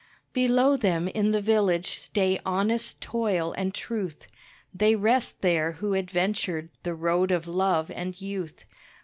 [0.33, 4.25] Below them in the village stay honest toil and truth,
[4.73, 8.65] They rest there who adventured the road of love and youth.